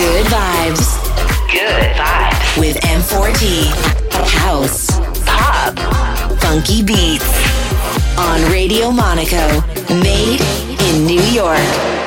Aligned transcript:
Good 0.00 0.26
vibes. 0.28 0.96
Good 1.52 1.94
vibes. 1.94 2.58
With 2.58 2.76
M4T. 2.76 3.66
House. 4.38 4.98
Pop. 5.26 5.78
Funky 6.40 6.82
beats. 6.82 7.28
On 8.16 8.50
Radio 8.50 8.90
Monaco. 8.90 9.60
Made 9.90 10.40
in 10.88 11.04
New 11.04 11.20
York. 11.20 12.00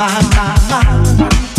Love 0.00 0.16
and 0.16 0.32
happiness. 0.32 1.49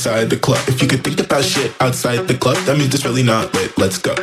inside 0.00 0.30
the 0.30 0.36
club. 0.38 0.66
If 0.66 0.80
you 0.80 0.88
could 0.88 1.04
think 1.04 1.20
about 1.20 1.44
shit 1.44 1.74
outside 1.78 2.26
the 2.26 2.32
club, 2.32 2.56
that 2.64 2.78
means 2.78 2.94
it's 2.94 3.04
really 3.04 3.22
not 3.22 3.52
lit. 3.52 3.76
Let's 3.76 3.98
go. 3.98 4.14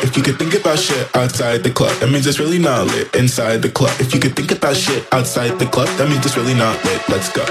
If 0.00 0.16
you 0.16 0.22
could 0.22 0.38
think 0.38 0.54
about 0.54 0.78
shit 0.78 1.14
outside 1.14 1.62
the 1.62 1.70
club, 1.70 1.92
that 2.00 2.08
means 2.08 2.26
it's 2.26 2.38
really 2.38 2.58
not 2.58 2.86
lit. 2.86 3.14
Inside 3.14 3.60
the 3.60 3.68
club. 3.68 3.92
If 4.00 4.14
you 4.14 4.20
could 4.20 4.34
think 4.34 4.50
about 4.50 4.76
shit 4.76 5.06
outside 5.12 5.58
the 5.58 5.66
club, 5.66 5.88
that 5.98 6.08
means 6.08 6.24
it's 6.24 6.38
really 6.38 6.54
not 6.54 6.82
lit. 6.86 7.06
Let's 7.10 7.28
go. 7.28 7.44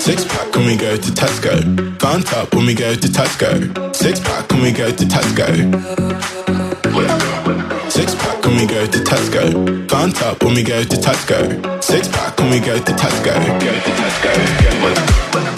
Six 0.00 0.24
pack 0.24 0.50
when 0.56 0.66
we 0.66 0.76
go 0.76 0.96
to 0.96 1.10
Tesco. 1.12 1.54
Font 2.00 2.32
up 2.34 2.52
when 2.52 2.66
we 2.66 2.74
go 2.74 2.96
to 2.96 3.08
Tesco. 3.08 3.94
Six 3.94 4.18
pack 4.18 4.50
when 4.50 4.62
we 4.62 4.72
go 4.72 4.90
to 4.90 5.04
Tesco. 5.04 5.46
Six 7.92 8.14
pack 8.16 8.42
when 8.44 8.56
we 8.56 8.66
go 8.66 8.86
to 8.90 8.98
Tesco. 9.06 9.88
Font 9.88 10.20
up 10.22 10.42
when 10.42 10.54
we 10.54 10.64
go 10.64 10.82
to 10.82 10.96
Tesco. 10.96 11.38
Six 11.80 12.08
pack 12.08 12.36
when 12.38 12.50
we 12.50 12.58
go 12.58 12.74
to 12.74 12.92
Tesco. 12.92 13.34
Go 13.62 13.70
to 13.70 13.92
Tesco. 14.02 15.46
Go. 15.46 15.51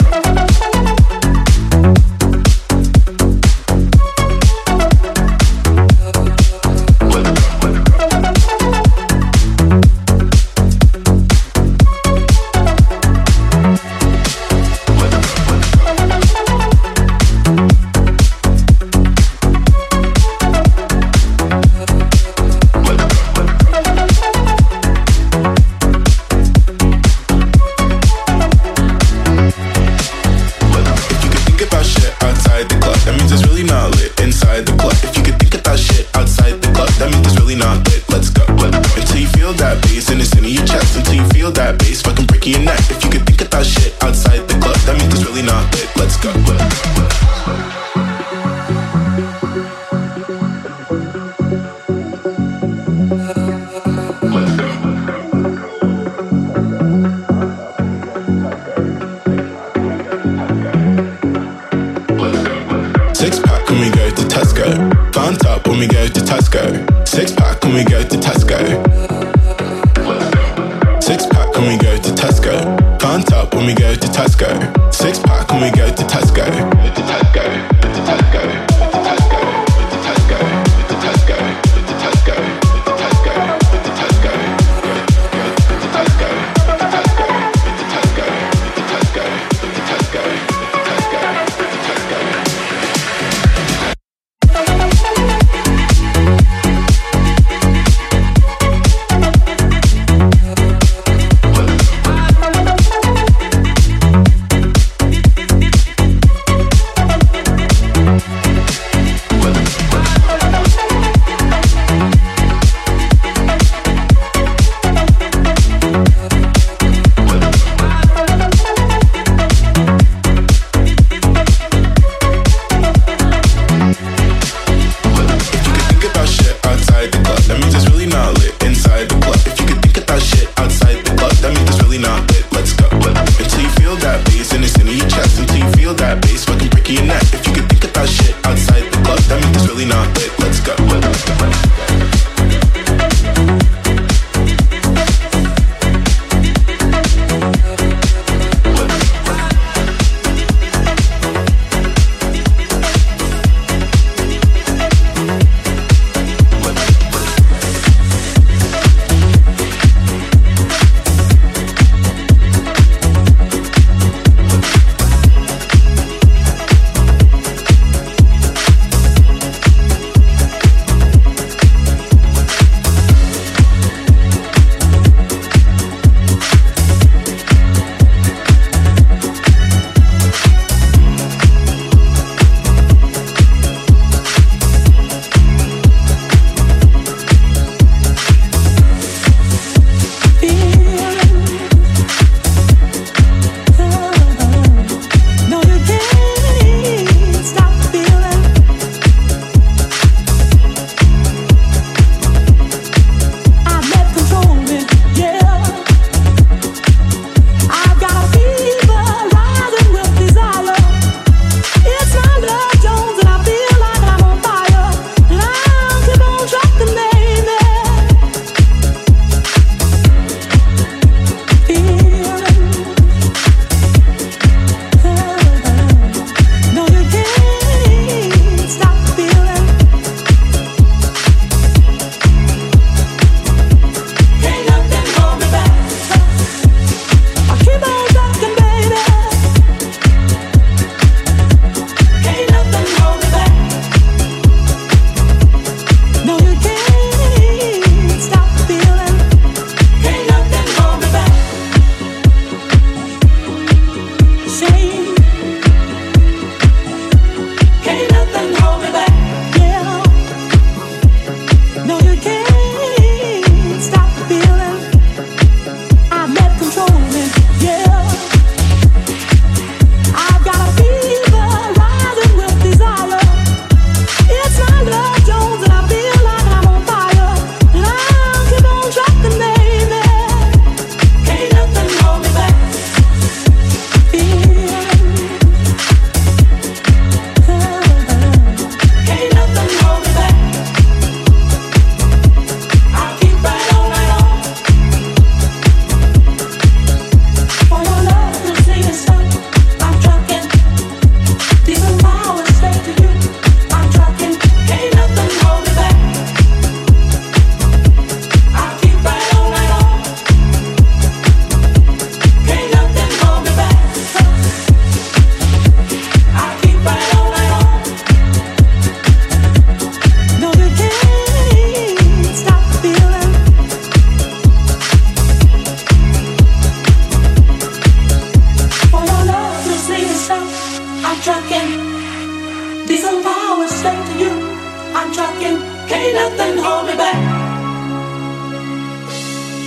Can't 335.95 336.15
nothing 336.17 336.59
hold 336.59 336.87
me 336.89 336.97
back. 336.97 337.15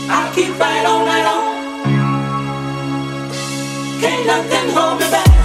I 0.09 0.31
keep. 0.35 0.57
Can't 4.01 4.25
nothing 4.27 4.69
hold 4.75 4.99
me 4.99 5.09
back. 5.09 5.36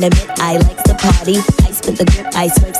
Bari. 0.00 0.10
I 0.10 0.20
can 0.20 0.25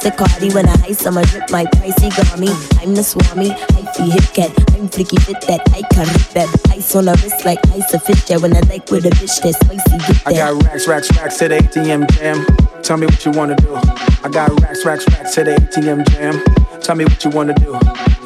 The 0.07 0.13
cardi. 0.13 0.55
When 0.55 0.69
I 0.69 0.95
on 1.05 1.15
my 1.15 1.25
drip, 1.25 1.51
my 1.51 1.65
pricey 1.65 2.15
gummy. 2.15 2.47
I'm 2.79 2.95
the 2.95 3.03
swami, 3.03 3.51
I 3.51 3.83
feel 3.91 4.07
hip 4.07 4.23
cat. 4.39 4.55
I'm 4.79 4.87
freaky 4.87 5.17
fit 5.17 5.41
that 5.51 5.67
I 5.75 5.83
can 5.83 6.07
rip 6.07 6.31
that. 6.31 6.47
Ice 6.71 6.95
on 6.95 7.07
the 7.07 7.19
wrist 7.19 7.45
like 7.45 7.59
ice 7.75 7.93
a 7.93 7.99
fit 7.99 8.15
that. 8.29 8.41
When 8.41 8.55
I 8.55 8.61
like 8.71 8.89
with 8.89 9.05
a 9.05 9.11
bitch 9.11 9.43
that's 9.43 9.59
spicy, 9.59 9.99
get 10.07 10.23
that. 10.23 10.27
I 10.27 10.33
got 10.33 10.63
racks, 10.63 10.87
racks, 10.87 11.11
racks 11.19 11.39
to 11.39 11.49
the 11.49 11.59
ATM 11.59 12.07
jam. 12.15 12.47
Tell 12.85 12.97
me 12.97 13.07
what 13.07 13.25
you 13.25 13.33
wanna 13.33 13.57
do. 13.57 13.75
I 14.23 14.29
got 14.31 14.55
racks, 14.63 14.87
racks, 14.87 15.11
racks 15.11 15.35
to 15.35 15.43
the 15.43 15.59
ATM 15.59 16.07
jam. 16.11 16.39
Tell 16.83 16.95
me 16.95 17.03
what 17.03 17.25
you 17.25 17.31
wanna 17.31 17.55
do. 17.55 17.75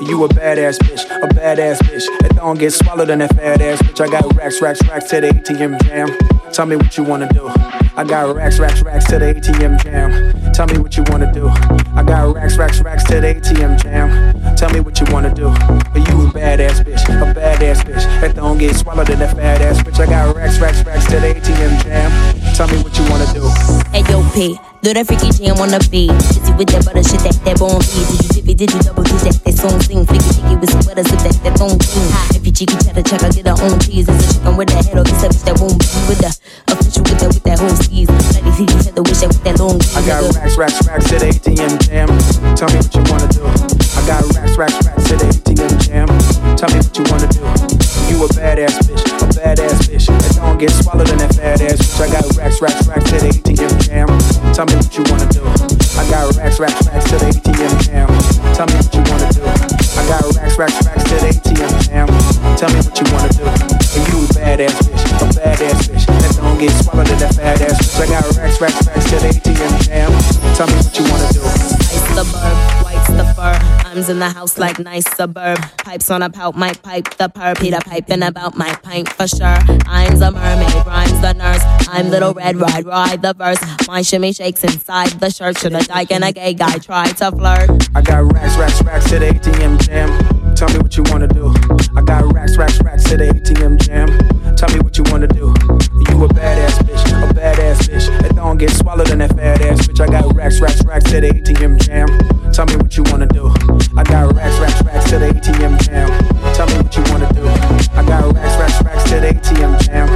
You 0.04 0.22
a 0.24 0.28
badass 0.28 0.76
bitch, 0.84 1.08
a 1.08 1.28
badass 1.32 1.80
bitch. 1.88 2.04
That 2.20 2.36
don't 2.36 2.58
get 2.58 2.74
swallowed 2.74 3.08
in 3.08 3.20
that 3.20 3.34
fat 3.34 3.62
ass 3.62 3.80
bitch. 3.80 4.04
I 4.04 4.08
got 4.12 4.36
racks, 4.36 4.60
racks, 4.60 4.86
racks 4.86 5.08
to 5.08 5.22
the 5.22 5.28
ATM 5.28 5.80
jam. 5.84 6.12
Tell 6.52 6.66
me 6.66 6.76
what 6.76 6.94
you 6.98 7.04
wanna 7.04 7.32
do. 7.32 7.48
I 7.96 8.04
got 8.04 8.36
racks, 8.36 8.58
racks, 8.58 8.82
racks 8.82 9.06
to 9.06 9.18
the 9.18 9.32
ATM 9.32 9.82
jam. 9.82 10.39
Tell 10.60 10.68
me 10.68 10.76
what 10.76 10.94
you 10.94 11.04
wanna 11.08 11.32
do. 11.32 11.48
I 11.96 12.04
got 12.04 12.34
racks, 12.34 12.58
racks, 12.58 12.82
racks 12.82 13.04
to 13.04 13.18
the 13.18 13.32
ATM 13.32 13.80
jam. 13.80 14.36
Tell 14.56 14.68
me 14.68 14.80
what 14.80 15.00
you 15.00 15.06
wanna 15.08 15.32
do. 15.32 15.48
But 15.88 16.04
you 16.04 16.20
a 16.20 16.28
badass 16.36 16.84
bitch, 16.84 17.00
a 17.08 17.32
badass 17.32 17.80
bitch. 17.80 18.04
That 18.20 18.36
don't 18.36 18.58
get 18.58 18.76
swallowed 18.76 19.08
in 19.08 19.20
that 19.20 19.34
fat 19.34 19.62
ass 19.62 19.80
bitch. 19.80 19.98
I 19.98 20.04
got 20.04 20.36
racks, 20.36 20.60
racks, 20.60 20.84
racks 20.84 21.06
to 21.06 21.16
the 21.16 21.32
ATM 21.32 21.80
jam. 21.80 22.12
Tell 22.52 22.68
me 22.68 22.76
what 22.84 22.92
you 22.92 23.08
wanna 23.08 23.24
do. 23.32 23.40
Hey 23.88 24.04
yo, 24.12 24.20
P. 24.36 24.60
Do 24.84 24.92
that 24.92 25.06
freaky 25.06 25.32
jam 25.32 25.56
on 25.64 25.72
the 25.72 25.80
beat. 25.88 26.12
Busy 26.28 26.52
with 26.52 26.68
that 26.76 26.84
butter 26.84 27.08
shit 27.08 27.24
that 27.24 27.40
that 27.40 27.56
bone 27.56 27.80
feed. 27.80 28.04
Did 28.04 28.20
you 28.20 28.28
tippy, 28.28 28.52
did 28.52 28.68
you 28.68 28.80
double 28.84 29.04
did 29.08 29.16
that 29.24 29.40
that 29.40 29.56
song 29.56 29.80
sing? 29.80 30.04
Flicky 30.04 30.28
ticky 30.28 30.56
with 30.60 30.68
some 30.68 30.84
butter 30.84 31.08
sip 31.08 31.24
that 31.24 31.40
that 31.40 31.56
don't 31.56 31.80
clean. 31.80 32.12
If 32.36 32.44
you 32.44 32.52
cheeky 32.52 32.76
cheddar 32.84 33.00
check, 33.00 33.24
I 33.24 33.32
get 33.32 33.48
her 33.48 33.56
own 33.64 33.80
cheese. 33.80 34.04
It's 34.12 34.28
a 34.28 34.44
chicken 34.44 34.60
with 34.60 34.68
that 34.76 34.84
head 34.84 35.00
or 35.00 35.08
it's 35.08 35.24
a 35.24 35.32
bitch 35.32 35.40
that 35.48 35.56
won't 35.56 35.80
be 35.80 35.88
with 36.04 36.20
the 36.20 36.28
official 36.68 37.00
with 37.08 37.16
that 37.16 37.39
Other 39.00 39.16
wish 39.16 39.24
with 39.24 39.40
that 39.48 39.56
long 39.56 39.80
I 39.96 40.04
got 40.04 40.20
racks, 40.36 40.60
racks, 40.60 40.76
racks 40.84 41.08
the 41.08 41.24
ATM 41.24 41.72
jam. 41.88 42.12
Tell 42.52 42.68
me 42.68 42.84
what 42.84 42.92
you 42.92 43.00
wanna 43.08 43.32
do. 43.32 43.40
I 43.96 44.00
got 44.04 44.20
racks, 44.36 44.60
racks, 44.60 44.76
racks 44.84 45.08
the 45.08 45.16
ATM 45.24 45.72
jam. 45.80 46.08
Tell 46.60 46.68
me 46.68 46.84
what 46.84 46.92
you 46.92 47.04
wanna 47.08 47.24
do. 47.32 47.40
You 48.12 48.20
a 48.20 48.28
badass 48.36 48.76
bitch, 48.84 49.00
a 49.00 49.26
badass 49.32 49.88
bitch. 49.88 50.04
That 50.04 50.36
don't 50.36 50.60
get 50.60 50.68
swallowed 50.76 51.08
in 51.08 51.16
that 51.16 51.32
fat 51.32 51.64
ass 51.64 51.80
bitch. 51.80 51.96
I 51.96 52.12
got 52.12 52.28
racks, 52.36 52.60
racks, 52.60 52.84
racks 52.92 53.08
the 53.08 53.24
ATM 53.24 53.72
jam. 53.80 54.08
Tell 54.52 54.68
me 54.68 54.76
what 54.76 54.92
you 54.92 55.04
wanna 55.08 55.32
do. 55.32 55.48
I 55.96 56.04
got 56.12 56.36
racks, 56.36 56.60
racks, 56.60 56.84
racks 56.84 57.08
the 57.08 57.16
ATM 57.24 57.72
jam. 57.80 58.08
Tell 58.52 58.68
me 58.68 58.76
what 58.84 58.92
you 58.92 59.00
wanna 59.08 59.32
do. 59.32 59.40
I 59.96 60.02
got 60.12 60.28
racks, 60.36 60.60
racks, 60.60 60.76
racks 60.84 61.08
the 61.08 61.16
ATM 61.24 61.72
jam. 61.88 62.08
Tell 62.60 62.68
me 62.68 62.84
what 62.84 62.92
you 63.00 63.08
wanna 63.16 63.32
do. 63.32 63.48
And 63.48 64.04
you 64.12 64.16
a 64.20 64.36
badass 64.36 64.76
bitch, 64.84 65.04
a 65.08 65.26
badass 65.32 65.88
bitch. 65.88 65.99
Get 66.60 66.84
swallowed 66.84 67.08
in 67.08 67.18
that 67.20 67.34
fat 67.34 67.58
ass 67.62 67.72
bitch. 67.80 68.02
I 68.02 68.06
got 68.06 68.36
racks, 68.36 68.60
racks, 68.60 68.86
racks 68.86 69.04
to 69.08 69.16
the 69.16 69.28
ATM 69.32 69.80
jam. 69.80 70.12
Tell 70.56 70.66
me 70.66 70.74
what 70.74 70.92
you 70.92 71.04
wanna 71.08 71.32
do. 71.32 71.40
Ice 71.40 72.04
the 72.12 72.24
burb, 72.28 72.84
white's 72.84 73.08
the 73.08 73.24
fur. 73.34 73.96
I's 73.96 74.10
in 74.10 74.18
the 74.18 74.28
house 74.28 74.58
like 74.58 74.78
nice 74.78 75.08
suburb. 75.16 75.58
Pipes 75.78 76.10
on 76.10 76.20
a 76.20 76.28
pout, 76.28 76.56
my 76.56 76.74
pipe 76.74 77.16
the 77.16 77.30
perp. 77.30 77.58
Peter 77.60 77.78
piping 77.82 78.22
about 78.22 78.58
my 78.58 78.74
pint 78.82 79.08
for 79.08 79.26
sure. 79.26 79.56
I'm 79.86 80.18
the 80.18 80.32
mermaid, 80.32 80.86
rhymes 80.86 81.20
the 81.22 81.32
nurse. 81.32 81.62
I'm 81.88 82.10
little 82.10 82.34
red, 82.34 82.56
ride, 82.56 82.84
ride 82.84 83.22
the 83.22 83.32
verse. 83.32 83.60
My 83.88 84.02
shimmy 84.02 84.34
shakes 84.34 84.62
inside 84.62 85.12
the 85.18 85.30
shirt. 85.30 85.56
Should 85.56 85.72
a 85.72 85.82
dyke 85.82 86.12
and 86.12 86.24
a 86.24 86.30
gay 86.30 86.52
guy 86.52 86.76
try 86.76 87.10
to 87.10 87.30
flirt? 87.30 87.88
I 87.94 88.02
got 88.02 88.30
racks, 88.34 88.58
racks, 88.58 88.82
racks 88.82 89.08
to 89.08 89.18
the 89.18 89.28
ATM 89.28 89.80
jam. 89.80 90.39
Tell 90.54 90.68
me 90.68 90.78
what 90.78 90.96
you 90.96 91.02
wanna 91.08 91.28
do. 91.28 91.52
I 91.96 92.02
got 92.02 92.32
racks, 92.34 92.56
racks, 92.56 92.80
racks 92.82 93.04
to 93.04 93.16
the 93.16 93.28
ATM 93.32 93.78
jam. 93.78 94.08
Tell 94.56 94.68
me 94.70 94.80
what 94.80 94.96
you 94.98 95.04
wanna 95.10 95.26
do. 95.26 95.54
You 96.08 96.24
a 96.24 96.28
badass 96.28 96.78
bitch, 96.84 97.04
a 97.22 97.32
badass 97.32 97.88
bitch. 97.88 98.06
That 98.22 98.36
don't 98.36 98.58
get 98.58 98.70
swallowed 98.70 99.10
in 99.10 99.18
that 99.18 99.34
fat 99.36 99.62
ass 99.62 99.86
bitch. 99.86 100.00
I 100.00 100.06
got 100.06 100.34
racks, 100.36 100.60
racks, 100.60 100.84
racks 100.84 101.10
to 101.10 101.20
the 101.20 101.28
ATM 101.28 101.78
jam. 101.78 102.08
Tell 102.52 102.66
me 102.66 102.76
what 102.76 102.96
you 102.96 103.04
wanna 103.10 103.26
do. 103.26 103.48
I 103.96 104.02
got 104.04 104.34
racks, 104.36 104.58
racks, 104.58 104.82
racks 104.82 105.10
to 105.10 105.18
the 105.18 105.28
ATM 105.32 105.78
jam. 105.80 106.08
Tell 106.54 106.66
me 106.68 106.76
what 106.76 106.94
you 106.94 107.02
wanna 107.08 107.32
do. 107.32 107.46
I 107.96 108.04
got 108.04 108.34
racks, 108.34 108.56
racks, 108.60 108.82
racks 108.84 109.04
to 109.10 109.20
the 109.20 109.32
ATM 109.32 109.78
jam. 109.80 110.08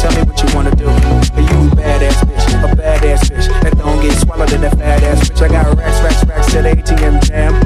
Tell 0.00 0.12
me 0.12 0.22
what 0.26 0.42
you 0.42 0.48
wanna 0.54 0.74
do. 0.74 0.84
You 0.84 1.58
a 1.62 1.76
badass 1.78 2.24
bitch, 2.26 2.46
a 2.58 2.74
badass 2.74 3.30
bitch. 3.30 3.46
That 3.62 3.78
don't 3.78 4.00
get 4.02 4.12
swallowed 4.18 4.52
in 4.52 4.62
that 4.62 4.76
fat 4.78 5.02
ass 5.04 5.30
bitch. 5.30 5.42
I 5.42 5.48
got 5.48 5.76
racks, 5.76 6.00
racks, 6.02 6.24
racks 6.26 6.52
to 6.52 6.62
the 6.62 6.70
ATM 6.70 7.20
jam. 7.22 7.61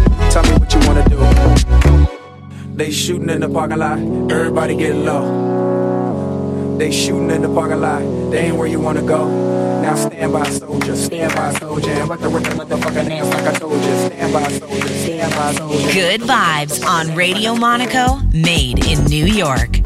They 2.77 2.91
shooting 2.91 3.31
in 3.31 3.41
the 3.41 3.49
parking 3.49 3.79
lot, 3.79 3.99
everybody 4.31 4.77
get 4.77 4.95
low. 4.95 6.77
They 6.77 6.93
shooting 6.93 7.31
in 7.31 7.41
the 7.41 7.49
parking 7.49 7.81
lot, 7.81 8.01
they 8.31 8.49
ain't 8.49 8.57
where 8.57 8.67
you 8.67 8.79
wanna 8.81 9.01
go. 9.01 9.81
Now 9.81 9.95
stand 9.95 10.31
by 10.31 10.47
soldier, 10.51 10.95
stand 10.95 11.35
by 11.35 11.55
soldier, 11.55 12.07
what 12.07 12.21
the 12.21 12.29
motherfucking 12.29 13.09
dance 13.09 13.29
like 13.31 13.47
I 13.47 13.59
told 13.59 13.83
you. 13.83 14.07
Stand 14.09 14.31
by 14.31 14.49
soldier, 14.59 14.89
stand 14.89 15.35
by 15.35 15.53
soldier. 15.55 15.93
Good 15.95 16.21
vibes 16.21 16.87
on 16.87 17.15
Radio 17.17 17.55
Monaco, 17.55 18.21
made 18.35 18.87
in 18.87 19.03
New 19.07 19.25
York. 19.25 19.86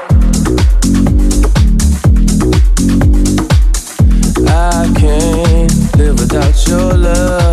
your 6.71 6.93
love. 6.97 7.50